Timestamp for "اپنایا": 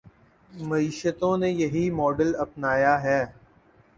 2.35-3.01